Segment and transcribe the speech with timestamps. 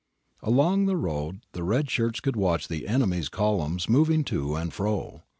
[0.41, 5.21] Along that road the red shirts could watch the enemy's columns moving to and fro.